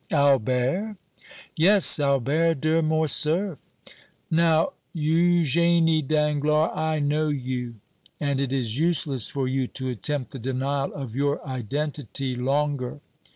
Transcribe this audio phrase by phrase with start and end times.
[0.09, 0.97] "Albert?"
[1.55, 3.59] "Yes; Albert de Morcerf."
[4.31, 7.75] "Now, Eugénie Danglars, I know you
[8.19, 12.99] and it is useless for you to attempt the denial of your identity longer!"